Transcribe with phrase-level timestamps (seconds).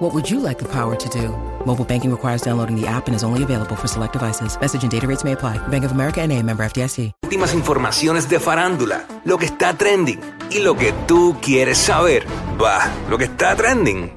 [0.00, 1.28] What would you like the power to do?
[1.66, 4.58] Mobile banking requires downloading the app and is only available for select devices.
[4.58, 5.58] Message and data rates may apply.
[5.68, 7.12] Bank of America and a member FDIC.
[7.22, 10.18] Últimas informaciones de farándula, lo que está trending
[10.50, 12.26] y lo que tú quieres saber.
[12.58, 14.10] Va, lo que está trending.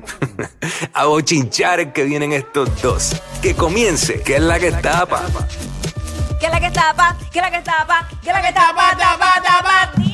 [0.94, 3.22] A bochinchar que vienen estos dos.
[3.42, 5.24] Que comience, que es la que tapa.
[6.40, 7.18] ¿Qué es la que tapa?
[7.30, 8.08] ¿Qué es la que tapa?
[8.22, 8.98] ¿Qué es la que tapa?
[8.98, 9.92] Tapa, tapa.
[9.98, 10.13] Dime,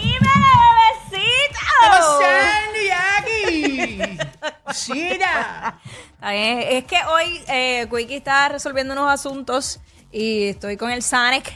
[4.70, 9.80] Está bien, Es que hoy eh, Quickie está resolviendo unos asuntos
[10.12, 11.54] y estoy con el Sonic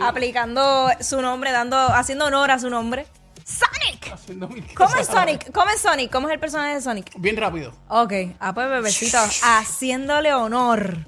[0.00, 3.06] aplicando su nombre, dando, haciendo honor a su nombre.
[3.44, 4.12] ¡Sonic!
[4.12, 5.02] Haciendo mil ¿Cómo cosas.
[5.02, 5.52] es Sonic?
[5.52, 6.10] ¿Cómo es Sonic?
[6.10, 7.12] ¿Cómo es el personaje de Sonic?
[7.16, 7.72] Bien rápido.
[7.88, 10.98] Ok, ah, pues bebecito, haciéndole honor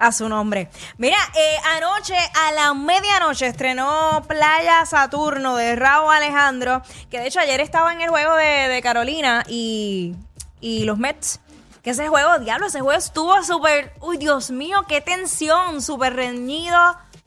[0.00, 0.68] a su nombre.
[0.98, 7.38] Mira, eh, anoche a la medianoche estrenó Playa Saturno de Raúl Alejandro, que de hecho
[7.38, 10.16] ayer estaba en el juego de, Carolina y,
[10.60, 11.40] y los Mets.
[11.82, 16.78] Que ese juego, diablo, ese juego estuvo súper, uy, Dios mío, qué tensión, súper reñido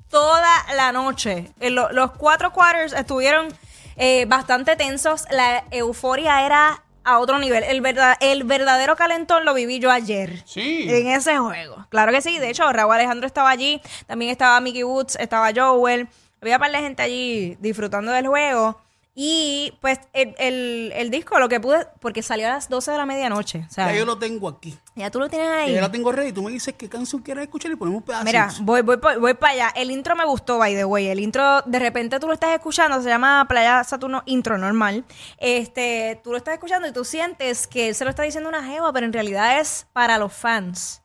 [0.09, 1.51] toda la noche.
[1.59, 3.47] Eh, lo- los cuatro quarters estuvieron
[3.95, 7.64] eh, bastante tensos, la euforia era a otro nivel.
[7.64, 10.44] El, verdad, el verdadero calentón lo viví yo ayer.
[10.46, 10.86] Sí.
[10.90, 11.86] En ese juego.
[11.90, 12.40] Claro que sí.
[12.40, 13.82] De hecho, Raúl Alejandro estaba allí.
[14.08, 16.08] También estaba Mickey Woods, estaba Joel.
[16.42, 18.80] Había un par de gente allí disfrutando del juego.
[19.16, 22.97] Y pues el, el- el disco, lo que pude, porque salió a las 12 de
[22.97, 23.64] la medianoche.
[23.69, 24.75] O sea, Ya yo lo tengo aquí.
[24.95, 25.72] ya tú lo tienes ahí.
[25.75, 26.31] Ya lo tengo ready.
[26.31, 28.25] Tú me dices qué canción quieres escuchar y ponemos pedacitos.
[28.34, 29.73] Mira, voy, voy, voy para allá.
[29.75, 31.09] El intro me gustó, by the way.
[31.09, 35.06] El intro, de repente tú lo estás escuchando, se llama Playa Saturno Intro Normal.
[35.38, 38.64] Este, tú lo estás escuchando y tú sientes que él se lo está diciendo una
[38.64, 41.03] jeva, pero en realidad es para los fans.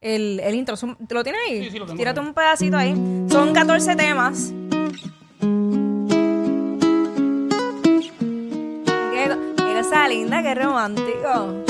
[0.00, 1.64] El, el intro, ¿te lo tienes ahí?
[1.64, 2.26] Sí, sí, lo tengo Tírate ahí.
[2.26, 2.94] un pedacito ahí.
[3.28, 4.52] Son 14 temas.
[10.08, 11.64] Linda, qué romántico.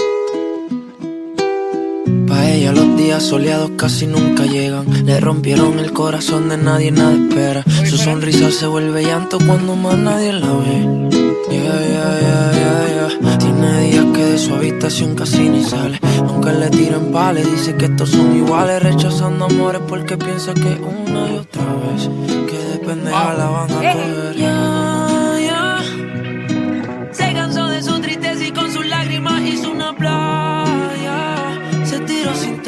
[2.26, 5.06] Pa' ella los días soleados casi nunca llegan.
[5.06, 7.64] Le rompieron el corazón de nadie, nada espera.
[7.88, 11.08] Su sonrisa se vuelve llanto cuando más nadie la ve.
[11.50, 13.38] Yeah, yeah, yeah, yeah, yeah.
[13.38, 15.98] Tiene días que de su habitación casi ni sale.
[16.18, 18.82] Aunque le tiren pales, dice que estos son iguales.
[18.82, 22.10] Rechazando amores porque piensa que una y otra vez.
[22.46, 23.92] Que de pendeja la van a Eh.
[23.94, 24.97] coger.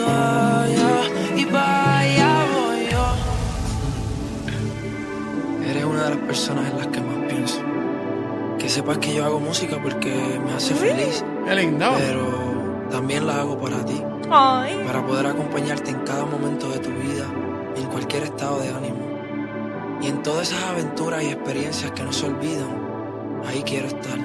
[0.05, 0.91] Toalla
[1.37, 3.05] y vaya voy yo.
[5.71, 7.61] Eres una de las personas en las que más pienso.
[8.59, 10.13] Que sepas que yo hago música porque
[10.45, 11.87] me hace feliz, Qué lindo.
[11.99, 12.27] pero
[12.91, 14.83] también la hago para ti, Ay.
[14.87, 17.25] para poder acompañarte en cada momento de tu vida,
[17.77, 18.99] en cualquier estado de ánimo.
[20.03, 22.69] Y en todas esas aventuras y experiencias que no se olvidan,
[23.47, 24.19] ahí quiero estar.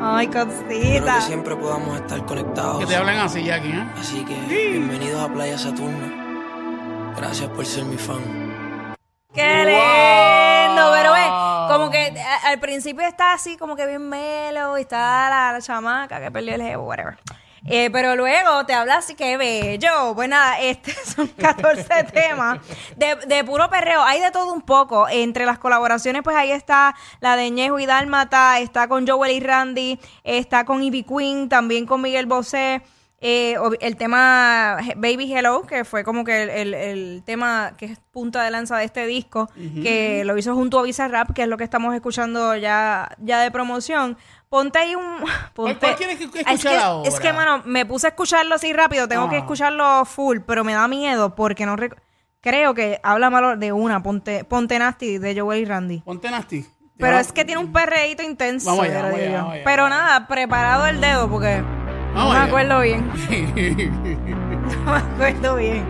[0.00, 1.14] Ay, cosita.
[1.16, 2.80] que siempre podamos estar conectados.
[2.80, 3.86] Que te hablan así, Jackie, ¿eh?
[3.98, 7.14] Así que bienvenidos a Playa Saturno.
[7.16, 8.94] Gracias por ser mi fan.
[9.34, 10.90] ¡Qué lindo!
[10.92, 11.26] Pero ve,
[11.72, 15.60] como que a- al principio está así, como que bien melo, y está la, la
[15.60, 17.18] chamaca que perdió el jevo, whatever.
[17.66, 20.14] Eh, pero luego te habla así que bello.
[20.14, 22.58] Pues nada, este son 14 temas
[22.96, 24.02] de, de puro perreo.
[24.02, 25.08] Hay de todo un poco.
[25.08, 29.40] Entre las colaboraciones, pues ahí está la de Ñejo y Dálmata, está con Joel y
[29.40, 32.82] Randy, está con Ivy Queen, también con Miguel Bosé.
[33.24, 38.00] Eh, el tema Baby Hello, que fue como que el, el- el tema que es
[38.10, 41.56] punta de lanza de este disco, que lo hizo junto a Bizarrap, que es lo
[41.56, 44.18] que estamos escuchando ya, ya de promoción.
[44.52, 45.16] Ponte ahí un...
[45.54, 47.08] Ponte, cuál quieres que- Ah, es escuchar que, ahora?
[47.08, 49.38] Es que, mano, me puse a escucharlo así rápido, tengo que Ah.
[49.38, 51.74] escucharlo full, pero me da miedo porque no...
[52.42, 56.00] Creo que habla malo de una, Ponte, Ponte Nasty, de Joel y Randy.
[56.00, 56.66] Ponte nasty.
[56.98, 58.66] Pero es que tiene un perreíto intenso.
[58.68, 59.28] Vamos allá, yo vamos digo.
[59.30, 59.64] allá, vamos allá.
[59.64, 61.62] Pero nada, preparado el dedo porque
[62.14, 63.10] no me acuerdo bien.
[64.84, 65.86] No me acuerdo bien.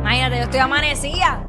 [0.00, 1.48] Imagínate, yo estoy amanecida.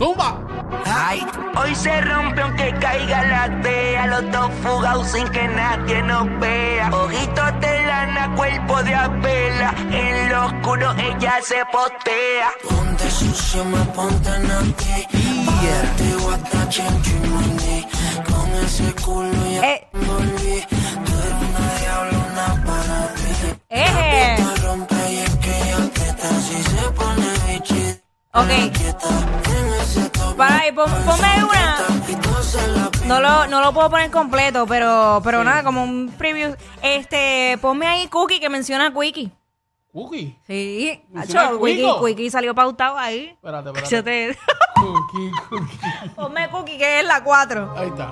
[0.00, 0.40] Zumba.
[0.86, 1.20] Ay,
[1.56, 6.88] hoy se rompe aunque caiga la tea, los dos fugados sin que nadie nos vea.
[6.90, 12.48] Ojitos de lana, cuerpo de abela, en lo oscuro ella se postea.
[12.66, 14.46] Ponte sucio, me ponte en
[16.70, 17.86] chimandí.
[18.24, 19.88] Con ese culo ya Eh.
[19.92, 20.64] volví.
[21.04, 23.58] Tú eres una diablona para mí.
[23.68, 24.42] ¡Eje!
[24.44, 26.28] Me rompe y es que ya quieta.
[26.46, 28.00] Si se pone bichi.
[28.32, 29.69] Ok.
[30.40, 31.76] Para ahí, pon- ponme una.
[33.06, 36.54] No lo, no lo puedo poner completo, pero, pero nada, como un preview.
[36.82, 39.30] Este, ponme ahí Cookie que menciona a Quickie.
[39.92, 40.38] Cookie.
[40.46, 42.04] Sí, ¿Menciona Hacho, a Quickie, Quico?
[42.06, 43.26] Quickie salió pautado ahí.
[43.34, 44.02] Espérate, Yo espérate.
[44.34, 44.38] te-
[44.80, 45.78] Cookie, cookie.
[46.16, 47.74] ponme Cookie que es la 4.
[47.76, 48.06] Ahí está.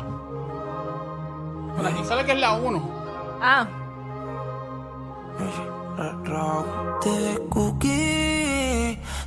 [1.75, 2.91] Bueno, aquí sale que es la 1.
[3.41, 3.67] Ah,
[7.03, 8.58] Te cookie,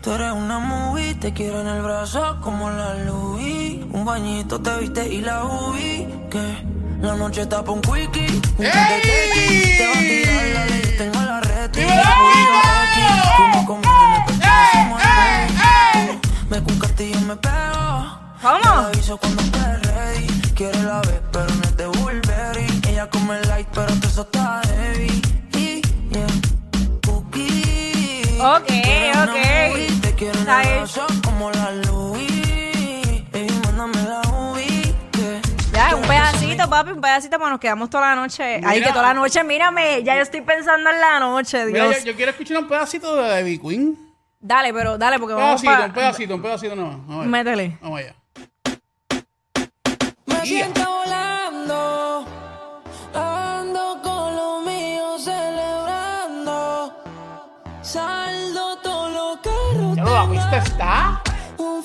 [0.02, 3.84] tú eres una movie, te quiero en el brazo como la Louis.
[3.92, 6.66] Un bañito te viste y la ubiqué.
[7.02, 8.28] La noche está pa' un quickie,
[8.58, 8.72] un ¡Ey!
[9.02, 9.78] tequi.
[9.78, 11.70] Te va a tirar la ley, tengo la red.
[11.72, 12.02] ¡Dímelo,
[12.94, 13.38] Quico!
[13.38, 15.04] Fumo conmigo en el pecho, ¡Ey, se mueve.
[15.96, 16.20] ey, ey!
[16.50, 18.20] Me con castillo y me pego.
[18.42, 18.60] ¿Cómo?
[18.62, 18.68] Te
[18.98, 20.28] aviso cuando estés ready.
[20.56, 22.68] Quiere la vez, pero no es de Burberry.
[22.88, 25.22] Ella come light, pero que eso está heavy.
[29.24, 30.02] Ok.
[30.02, 33.24] Te quiero en como la Louis.
[33.66, 34.22] Mándame la
[35.74, 38.44] ya, un pedacito, papi, un pedacito, pues nos quedamos toda la noche.
[38.44, 38.88] Ay, Mira.
[38.88, 42.04] que toda la noche, mírame, ya yo estoy pensando en la noche, Mira, Dios.
[42.04, 43.98] yo, yo quiero escuchar un pedacito de Baby Queen.
[44.40, 45.86] Dale, pero dale, porque Un vamos pedacito, para...
[45.88, 46.84] un pedacito, un pedacito no.
[47.08, 47.28] Vamos allá.
[47.30, 47.78] Métele.
[47.82, 48.16] Vamos allá.
[50.26, 51.01] Me siento
[60.12, 61.22] la está.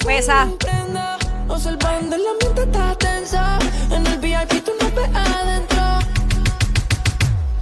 [0.05, 0.49] Pesa.
[0.58, 1.17] Prenda,
[1.49, 3.38] Observando el ambiente está tenso.
[3.90, 5.82] En el VIP tú no ves adentro.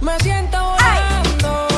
[0.01, 1.74] Me siento volando.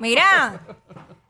[0.00, 0.60] Mira,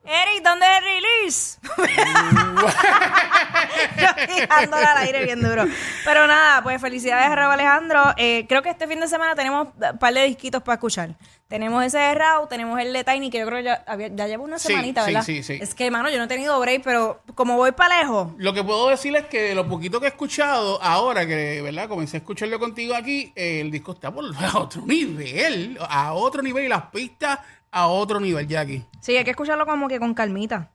[0.05, 1.59] Eric, ¿dónde es el release?
[4.67, 5.65] Yo al aire bien duro.
[6.05, 8.15] Pero nada, pues felicidades a Raúl Alejandro.
[8.17, 11.11] Eh, creo que este fin de semana tenemos un par de disquitos para escuchar.
[11.51, 14.29] Tenemos ese de Raúl, tenemos el de Tiny, que yo creo que ya, había- ya
[14.29, 15.25] llevo una Sí, semanita, sí, ¿verdad?
[15.27, 15.59] sí, sí.
[15.61, 18.63] Es que, hermano, yo no he tenido break, pero como voy para lejos, Lo que
[18.63, 21.89] puedo decir es que de lo poquito que he escuchado, ahora que, ¿verdad?
[21.89, 26.41] Comencé a escucharlo contigo aquí, eh, el disco está por a otro nivel, a otro
[26.41, 27.41] nivel y las pistas
[27.73, 28.85] a otro nivel, Jackie.
[29.01, 30.71] Sí, hay que escucharlo como que con calmita.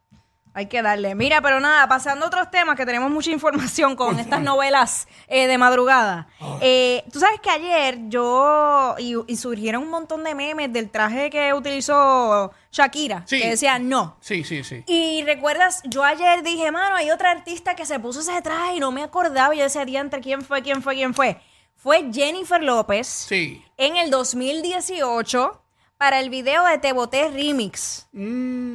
[0.57, 1.15] Hay que darle.
[1.15, 5.47] Mira, pero nada, pasando a otros temas que tenemos mucha información con estas novelas eh,
[5.47, 6.27] de madrugada.
[6.61, 8.95] Eh, Tú sabes que ayer yo.
[8.97, 13.23] Y, y surgieron un montón de memes del traje que utilizó Shakira.
[13.27, 13.41] Sí.
[13.41, 14.15] Que decía no.
[14.21, 14.81] Sí, sí, sí.
[14.87, 18.79] Y recuerdas, yo ayer dije, mano, hay otra artista que se puso ese traje y
[18.79, 19.53] no me acordaba.
[19.53, 20.61] Y yo decía, diantre, ¿quién fue?
[20.61, 20.95] ¿Quién fue?
[20.95, 21.37] ¿Quién fue?
[21.75, 23.61] Fue Jennifer López Sí.
[23.75, 25.61] en el 2018
[25.97, 28.07] para el video de Te Boté Remix.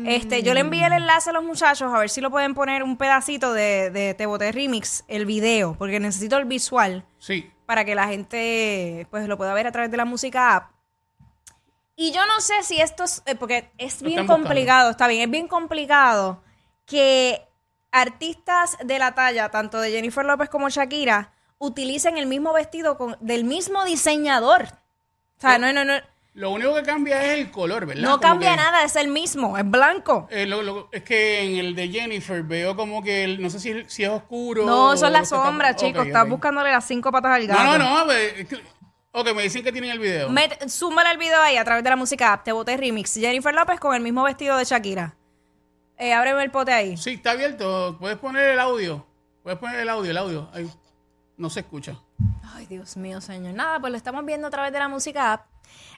[0.06, 2.82] Este, yo le envié el enlace a los muchachos a ver si lo pueden poner
[2.82, 7.50] un pedacito de, de Te Boté Remix, el video, porque necesito el visual Sí.
[7.66, 10.70] para que la gente pues lo pueda ver a través de la música app.
[11.94, 15.30] Y yo no sé si esto es, eh, porque es bien complicado, está bien, es
[15.30, 16.42] bien complicado
[16.86, 17.46] que
[17.92, 23.18] artistas de la talla, tanto de Jennifer López como Shakira, utilicen el mismo vestido con,
[23.20, 24.62] del mismo diseñador.
[25.36, 25.92] O sea, no, no, no,
[26.34, 28.02] Lo único que cambia es el color, ¿verdad?
[28.02, 30.28] no Como cambia que, nada, es el mismo, es blanco.
[30.30, 33.58] eh, lo- lo- es que en el de Jennifer veo como que, el- no sé
[33.58, 34.64] si, si es oscuro.
[34.64, 36.02] No, son las sombras, chicos.
[36.02, 36.06] ok.
[36.06, 37.62] Estás buscándole las cinco patas al gato.
[37.64, 38.12] No, no, no.
[39.12, 40.28] ok, me dicen que tienen el video.
[40.30, 42.44] Met- súmale el video ahí a través de la música app.
[42.44, 43.12] Te boté remix.
[43.14, 45.16] Jennifer López con el mismo vestido de Shakira.
[45.98, 46.96] Eh, ábreme el pote ahí.
[46.96, 47.96] Sí, está abierto.
[47.98, 49.04] Puedes poner el audio.
[49.42, 50.48] Puedes poner el audio, el audio.
[50.54, 50.70] Ahí.
[51.36, 51.96] No se escucha.
[52.54, 53.52] Ay, Dios mío, señor.
[53.54, 55.46] Nada, pues lo estamos viendo a través de la música app.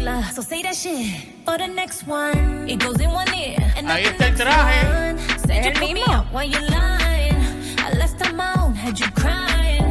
[0.00, 1.28] tequila, so say that shit.
[1.44, 3.58] For the next one, it goes in one ear.
[3.76, 4.84] And Ahí not está the el next traje.
[4.84, 5.38] one.
[5.38, 6.12] Said Es you el put me mismo.
[6.14, 7.36] out while you're lying.
[7.78, 9.84] I left them out, had you crying.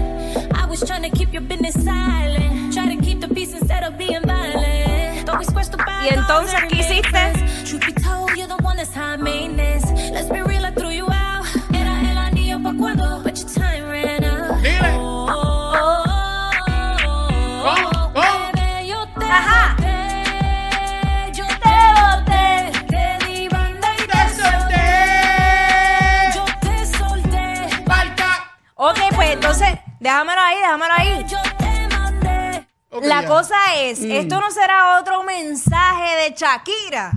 [0.54, 2.74] I was trying to keep your business silent.
[2.74, 5.26] Try to keep the peace instead of being violent.
[5.26, 7.09] Thought we scratched the bad Y entonces, odds and ¿qué it hiciste?
[30.00, 31.26] Déjamelo ahí, déjamelo ahí.
[31.28, 32.68] yo te mandé.
[32.92, 33.28] Ok, La ya.
[33.28, 34.12] cosa es, Mm.
[34.12, 37.12] esto no será otro mensaje de Shakira.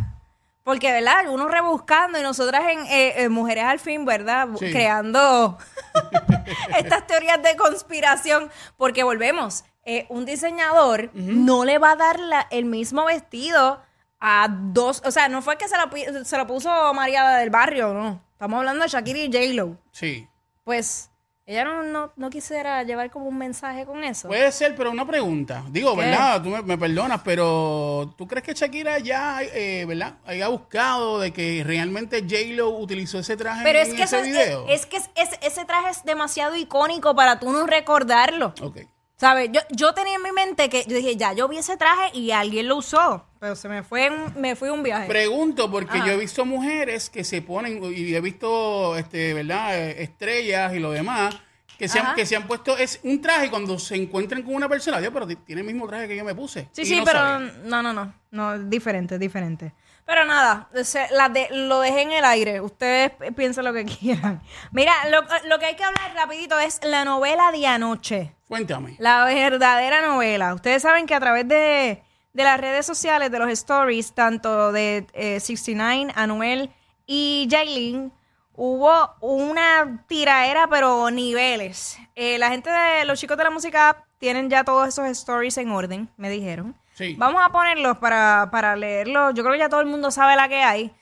[0.64, 1.26] Porque, ¿verdad?
[1.28, 4.46] Uno rebuscando y nosotras en eh, eh, Mujeres al Fin, ¿verdad?
[4.46, 4.70] Bu- Sí.
[4.70, 5.58] Creando
[6.78, 8.50] estas teorías de conspiración.
[8.76, 13.82] Porque volvemos, eh, un diseñador no le va a dar la- el mismo vestido
[14.20, 15.02] a dos.
[15.04, 18.22] O sea, no fue que se lo, pi- se lo puso María del Barrio, no.
[18.32, 19.78] Estamos hablando de Shakira y J-Lo.
[19.90, 20.28] Sí.
[20.62, 21.10] Pues,
[21.44, 24.28] ella no, no, no quisiera llevar como un mensaje con eso.
[24.28, 25.64] Puede ser, pero una pregunta.
[25.70, 26.02] Digo, ¿Qué?
[26.02, 26.40] ¿verdad?
[26.42, 30.14] Tú me, me perdonas, pero ¿tú crees que Shakira ya, eh, ¿verdad?
[30.24, 34.24] Haya buscado de que realmente J-Lo utilizó ese traje Pero en es que, ese eso
[34.26, 34.66] video?
[34.68, 38.54] es, que es- es- ese traje es demasiado icónico para tú no recordarlo.
[38.62, 38.78] Ok.
[39.22, 39.50] ¿Sabes?
[39.52, 42.32] Yo, yo tenía en mi mente que yo dije, ya, yo vi ese traje y
[42.32, 43.24] alguien lo usó.
[43.38, 45.06] Pero se me fue, en- me fui un viaje.
[45.06, 46.08] Pregunto porque Ajá.
[46.08, 49.78] yo he visto mujeres que se ponen y he visto, este, ¿verdad?
[49.78, 51.36] Eh, Estrellas y lo demás
[51.78, 52.14] que se, han, Ajá.
[52.16, 55.12] que se han puesto es un traje y cuando se encuentran con una persona, Dios,
[55.14, 56.68] pero ti- tiene el mismo traje que yo me puse.
[56.72, 57.52] sí, Y sí, no pero saben.
[57.66, 58.12] no, no, no.
[58.32, 59.72] No, es diferente, es diferente.
[60.04, 62.60] Pero nada, se- la de- lo dejé en el aire.
[62.60, 64.42] Ustedes pi- piensen lo que quieran.
[64.72, 68.34] Mira, lo, lo que hay que hablar rapidito es la novela de anoche.
[68.48, 68.96] Cuéntame.
[68.98, 70.54] La verdadera novela.
[70.54, 75.06] Ustedes saben que a través de, de las redes sociales, de los stories, tanto de
[75.14, 76.70] eh, 69, Anuel
[77.06, 78.12] y Jailin,
[78.54, 81.96] hubo una tiraera, pero niveles.
[82.14, 85.70] Eh, la gente de los chicos de la música tienen ya todos esos stories en
[85.70, 86.76] orden, me dijeron.
[86.94, 87.14] Sí.
[87.18, 89.34] Vamos a ponerlos para, para leerlos.
[89.34, 90.92] Yo creo que ya todo el mundo sabe la que hay.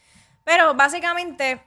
[0.44, 1.61] Pero básicamente,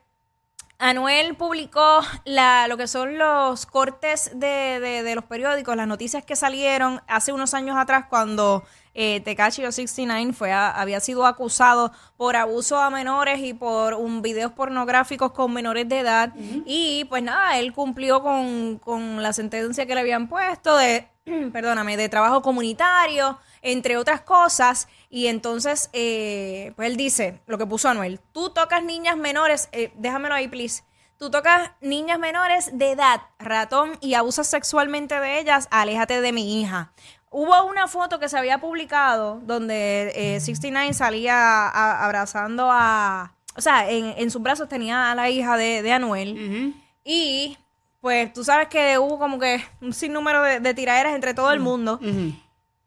[0.80, 6.26] Anuel publicó la, lo que son los cortes de, de- de los periódicos, las noticias
[6.26, 8.64] que salieron hace unos años atrás cuando
[8.96, 13.94] eh, Tekashi o 69 fue a- había sido acusado por abuso a menores y por
[13.94, 16.34] un videos pornográficos con menores de edad.
[16.66, 21.08] Y pues nada, él cumplió con, con la sentencia que le habían puesto de,
[21.54, 24.88] perdóname, de trabajo comunitario, entre otras cosas.
[25.10, 29.92] Y entonces, eh, pues él dice, lo que puso Anuel, tú tocas niñas menores, eh,
[29.96, 30.84] déjamelo ahí, please.
[31.18, 36.62] Tú tocas niñas menores de edad, ratón, y abusas sexualmente de ellas, aléjate de mi
[36.62, 36.92] hija.
[37.32, 43.34] Hubo una foto que se había publicado donde eh, 69 salía a- abrazando a...
[43.56, 46.74] O sea, en, en sus brazos tenía a la hija de, de Anuel.
[47.06, 47.58] Y
[48.02, 51.60] pues tú sabes que hubo como que un sinnúmero de, de tiraderas entre todo el
[51.60, 52.00] mundo.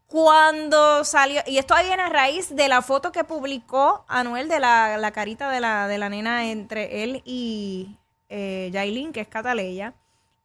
[0.07, 4.97] Cuando salió, y esto viene a raíz de la foto que publicó Anuel de la,
[4.97, 7.97] la carita de la, de la nena entre él y
[8.29, 9.93] eh, Yailin, que es Cataleya.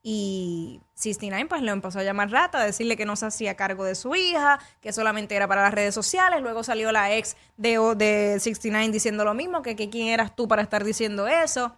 [0.02, 3.84] Y 69 pues lo empezó a llamar rata, a decirle que no se hacía cargo
[3.84, 6.42] de su hija, que solamente era para las redes sociales.
[6.42, 10.48] Luego salió la ex de, de 69 diciendo lo mismo, que, que quién eras tú
[10.48, 11.72] para estar diciendo eso.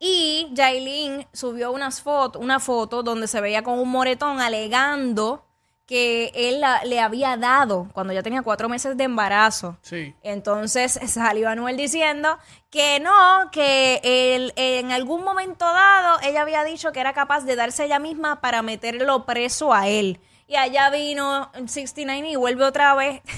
[0.00, 5.45] Y Jailin subió unas foto, una foto donde se veía con un moretón alegando
[5.86, 9.76] que él la- le había dado cuando ya tenía cuatro meses de embarazo.
[9.82, 10.14] Sí.
[10.22, 12.38] Entonces salió Anuel diciendo
[12.70, 17.54] que no, que él, en algún momento dado ella había dicho que era capaz de
[17.56, 20.20] darse ella misma para meterlo preso a él.
[20.48, 23.22] Y allá vino 69 y vuelve otra vez.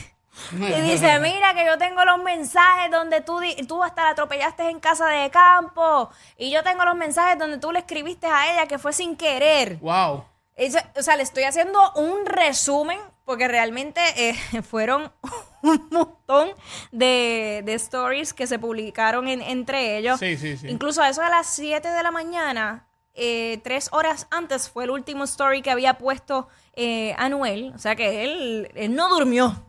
[0.52, 4.78] Y dice, mira que yo tengo los mensajes donde tú, tú hasta la atropellaste en
[4.78, 6.11] casa de campo.
[6.37, 9.78] Y yo tengo los mensajes donde tú le escribiste a ella que fue sin querer.
[9.81, 10.25] Wow.
[10.59, 15.11] Eso- o sea, le estoy haciendo un resumen porque realmente eh, fueron
[15.62, 16.50] un montón
[16.93, 20.19] de, de stories que se publicaron en- entre ellos.
[20.21, 20.69] Sí, sí, sí.
[20.69, 24.91] Incluso a eso de las 7 de la mañana, eh, tres horas antes fue el
[24.91, 27.73] último story que había puesto eh, Anuel.
[27.75, 29.65] O sea que él, él no durmió.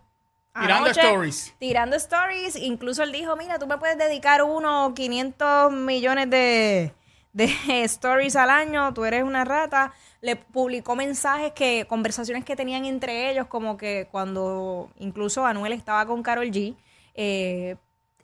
[0.59, 1.53] Tirando stories.
[1.59, 2.55] Tirando stories.
[2.55, 6.93] Incluso él dijo, mira, tú me puedes dedicar unos 500 millones de,
[7.33, 7.45] de
[7.85, 9.93] stories al año, tú eres una rata.
[10.21, 16.05] Le publicó mensajes que, conversaciones que tenían entre ellos, como que cuando incluso Anuel estaba
[16.05, 16.75] con Carol G,
[17.15, 17.77] eh,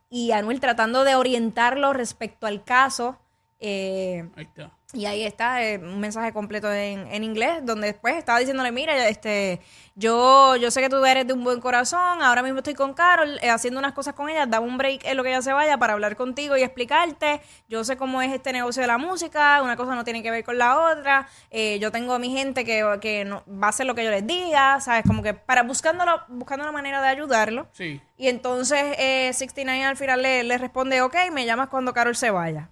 [0.09, 3.17] y Anuel tratando de orientarlo respecto al caso.
[3.59, 4.71] eh, Ahí está.
[4.95, 9.09] Y ahí está eh, un mensaje completo en, en inglés, donde después estaba diciéndole, mira,
[9.09, 9.59] este,
[9.95, 13.37] yo, yo sé que tú eres de un buen corazón, ahora mismo estoy con Carol,
[13.41, 15.77] eh, haciendo unas cosas con ella, dame un break en lo que ella se vaya
[15.77, 17.41] para hablar contigo y explicarte.
[17.67, 20.45] Yo sé cómo es este negocio de la música, una cosa no tiene que ver
[20.45, 21.27] con la otra.
[21.51, 24.11] eh, yo tengo a mi gente que, que no, va a hacer lo que yo
[24.11, 25.03] les diga, ¿sabes?
[25.05, 27.67] Como que para buscándolo, buscando una manera de ayudarlo.
[27.73, 28.01] Sí.
[28.17, 32.31] Y entonces eh, 69 al final le, le responde, ok, me llamas cuando Carol se
[32.31, 32.69] vaya.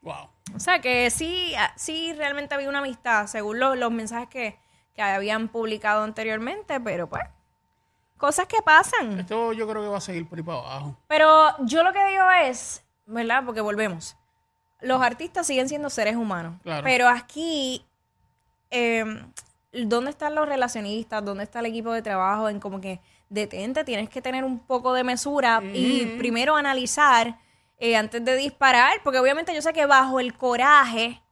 [0.00, 0.30] Wow.
[0.54, 4.58] O sea que sí, ah, sí realmente había una amistad, según los, los mensajes que,
[4.94, 7.22] que habían publicado anteriormente, pero pues,
[8.16, 9.20] cosas que pasan.
[9.20, 10.96] Esto yo creo que va a seguir por ahí para abajo.
[11.06, 13.44] Pero yo lo que digo es, ¿verdad?
[13.44, 14.16] Porque volvemos.
[14.80, 16.60] Los artistas siguen siendo seres humanos.
[16.62, 16.84] Claro.
[16.84, 17.84] Pero aquí,
[18.70, 19.04] eh,
[19.72, 21.24] ¿dónde están los relacionistas?
[21.24, 22.48] ¿Dónde está el equipo de trabajo?
[22.48, 27.38] En como que detente, tienes que tener un poco de mesura y primero analizar
[27.78, 31.22] eh, antes de disparar, porque obviamente yo sé que bajo el coraje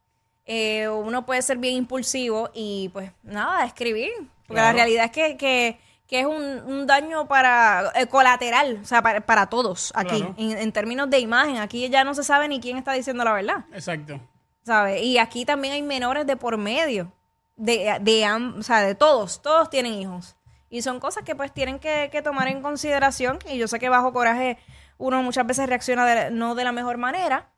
[0.44, 4.10] eh, uno puede ser bien impulsivo y pues nada, escribir.
[4.46, 6.34] Porque la realidad es que, que, que es un,
[6.66, 10.34] un daño para eh, colateral, o sea, para, para todos aquí, Claro.
[10.38, 11.56] en, en términos de imagen.
[11.58, 13.64] Aquí ya no se sabe ni quién está diciendo la verdad.
[13.72, 14.20] Exacto.
[14.64, 15.02] ¿sabes?
[15.02, 17.12] Y aquí también hay menores de por medio,
[17.56, 18.26] de, de,
[18.56, 20.36] o sea, de todos, todos tienen hijos.
[20.70, 23.38] Y son cosas que pues tienen que, que tomar en consideración.
[23.50, 24.58] Y yo sé que bajo coraje
[24.98, 27.48] uno muchas veces reacciona de- no de la mejor manera,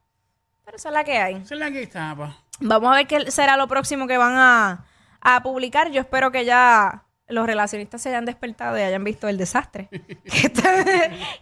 [0.65, 1.35] pero esa es la que hay.
[1.37, 2.37] Esa es la que está, pa.
[2.61, 4.85] Vamos a ver qué será lo próximo que van a,
[5.21, 5.91] a publicar.
[5.91, 10.53] Yo espero que ya los relacionistas se hayan despertado y hayan visto el desastre que,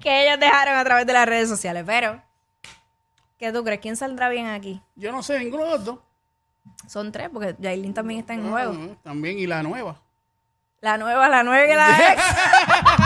[0.00, 1.84] que ellos dejaron a través de las redes sociales.
[1.86, 2.22] Pero,
[3.38, 3.80] ¿qué tú crees?
[3.80, 4.82] ¿Quién saldrá bien aquí?
[4.96, 5.98] Yo no sé, ninguno de los dos.
[6.88, 8.96] Son tres, porque Yailin también está en juego.
[9.02, 10.02] También, y la nueva.
[10.80, 12.22] La nueva, la nueva y la ex.